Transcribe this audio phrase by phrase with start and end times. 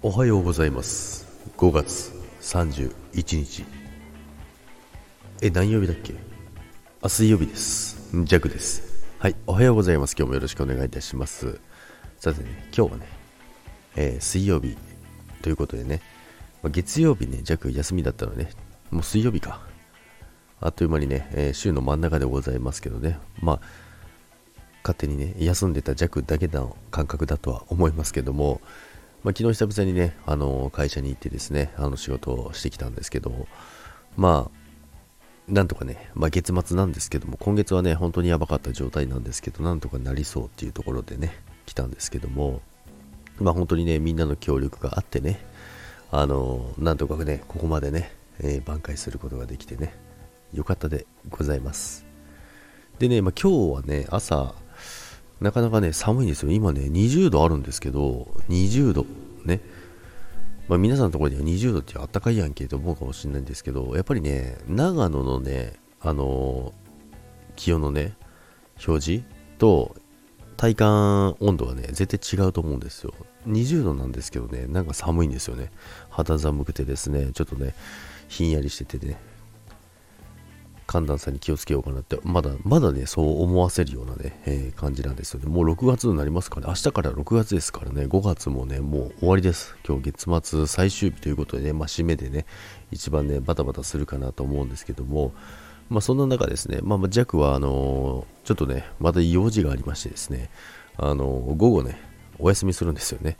[0.00, 1.26] おはようございます。
[1.56, 3.64] 5月31日
[5.42, 6.14] え何曜日だっけ？
[7.02, 7.98] あ水曜日です。
[8.22, 9.04] ジャクです。
[9.18, 10.14] はいおはようございます。
[10.16, 11.58] 今日もよろしくお願いいたします。
[12.16, 13.06] さてね今日はね、
[13.96, 14.76] えー、水曜日
[15.42, 16.00] ということでね、
[16.62, 18.50] まあ、月曜日ねジャク休みだったのね。
[18.92, 19.62] もう水曜日か。
[20.60, 23.18] あっという間にね、えー、週の真ん中でございますけどね。
[23.42, 23.60] まあ
[24.84, 28.60] 勝手にね休んでた弱だけの感覚だとは思いますけども
[29.28, 33.46] まあ、昨日久々にね、あの会社に行ってですね、あの仕事をしてきたんですけど、
[34.16, 42.62] まあ、なんとかね、まあ、月末なんですけども、今月はね、本当にやばかった状態なんですけど、なんとかなりそうっていうところでね、来たんですけども、
[43.38, 45.44] まあ本当にね、みんなの協力があってね、
[46.10, 48.10] あのなんとかね、ここまでね、
[48.40, 49.92] えー、挽回することができてね、
[50.54, 52.06] よかったでございます。
[52.98, 54.54] でね、まあ、今日はね、朝、
[55.40, 56.50] なかなかね、寒いんですよ。
[56.50, 59.06] 今ね、20度あるんですけど、20度、
[59.44, 59.60] ね。
[60.68, 68.14] まあ、皆さんのところには20度ってあったかいやんけと思うかもしれないんですけど、やっぱりね、長野のね、あのー、気温のね、
[68.86, 69.24] 表示
[69.58, 69.96] と
[70.56, 73.14] 体感温度はね、絶対違うと思うんですよ。
[73.46, 75.70] 20度なんですけどね、なんか寒いんですよね。
[76.10, 77.74] 肌寒くてですね、ちょっとね、
[78.28, 79.16] ひんやりしててね、
[80.88, 85.46] 寒暖差に気をつけようかなって、まだ、まだね、そう思わせるようなね、えー、感じなんですよね。
[85.46, 89.76] もう6月になりますから、ね、明日から6月ですからね、5月もね、もう終わりです。
[89.86, 92.46] 今日月末最終日ということでね、まあ、締めでね、
[92.90, 95.34] 一番ね、バタバタするかなと思うんですけども、
[95.90, 100.48] まあ、そんな中ですね、まあ、ジャックは、あのー、ちょっとね、また用事がありましてですね、
[100.96, 102.00] あのー、午後ね、
[102.38, 103.36] お休みするんですよね。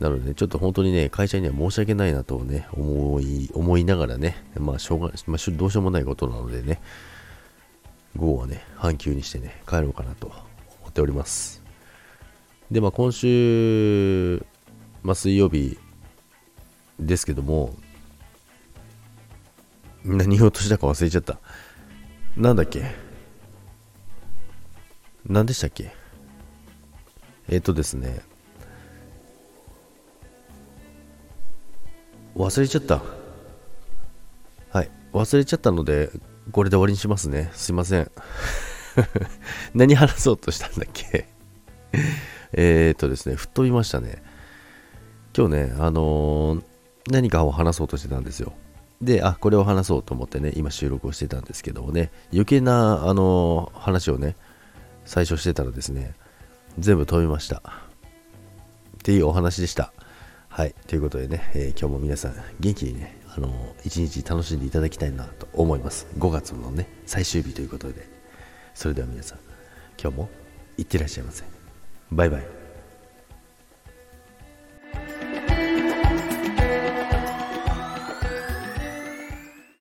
[0.00, 6.80] なので、ね、ちょっと本当にね、会社には申し訳ないなとね、思い、思いながらね、まあ、しょうが、まあ、どうしようもないことなのでね、
[8.16, 10.36] 午後はね、半休にしてね、帰ろうかなと思
[10.90, 11.62] っております。
[12.70, 14.44] で、まあ、今週、
[15.02, 15.78] まあ、水曜日
[17.00, 17.74] ですけども、
[20.04, 21.38] 何言おうとしたか忘れちゃった。
[22.36, 22.84] なんだっけ？
[25.26, 25.92] 何でしたっけ？
[27.48, 28.20] えっ、とですね、
[32.38, 33.02] 忘れちゃった。
[34.70, 34.90] はい。
[35.12, 36.10] 忘れちゃったので、
[36.52, 37.50] これで終わりにしますね。
[37.52, 38.10] すいません。
[39.74, 41.26] 何話そうとしたんだっけ？
[42.54, 44.22] えっとですね、吹っ飛びましたね。
[45.36, 46.62] 今日ね、あのー、
[47.10, 48.52] 何かを話そうとしてたんですよ。
[49.02, 54.36] で、あ、これを話そうと思ってね、今収録をしてたんですけどもね、余計な、あのー、話をね、
[55.04, 56.14] 最初してたらですね、
[56.78, 57.56] 全部飛びました。
[57.56, 57.60] っ
[59.02, 59.92] ていうお話でした。
[60.58, 66.08] はい、ということでね、えー、今日も皆さん元気にね、あのー、一日楽しんでいただきたいなと思います。
[66.18, 68.08] 5月のね、最終日ということで。
[68.74, 69.38] それでは皆さん、
[70.02, 70.28] 今日も
[70.76, 71.44] いってらっしゃいませ。
[72.10, 72.57] バイバイ。